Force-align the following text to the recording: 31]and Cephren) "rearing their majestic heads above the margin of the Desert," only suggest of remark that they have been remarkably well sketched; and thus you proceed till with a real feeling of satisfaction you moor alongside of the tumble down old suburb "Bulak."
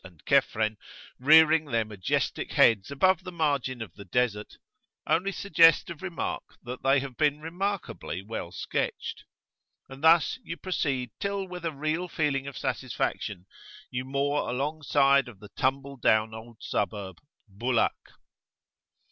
31]and 0.03 0.19
Cephren) 0.27 0.77
"rearing 1.19 1.65
their 1.65 1.85
majestic 1.85 2.53
heads 2.53 2.89
above 2.89 3.23
the 3.23 3.31
margin 3.31 3.83
of 3.83 3.93
the 3.93 4.05
Desert," 4.05 4.57
only 5.05 5.31
suggest 5.31 5.91
of 5.91 6.01
remark 6.01 6.41
that 6.63 6.81
they 6.81 6.99
have 6.99 7.15
been 7.17 7.39
remarkably 7.39 8.23
well 8.23 8.51
sketched; 8.51 9.25
and 9.87 10.03
thus 10.03 10.39
you 10.43 10.57
proceed 10.57 11.11
till 11.19 11.45
with 11.47 11.63
a 11.63 11.71
real 11.71 12.07
feeling 12.07 12.47
of 12.47 12.57
satisfaction 12.57 13.45
you 13.91 14.03
moor 14.03 14.49
alongside 14.49 15.27
of 15.27 15.39
the 15.39 15.49
tumble 15.49 15.97
down 15.97 16.33
old 16.33 16.57
suburb 16.61 17.19
"Bulak." 17.47 18.13